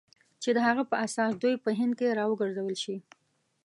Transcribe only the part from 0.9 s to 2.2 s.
په اساس دوی په هند کې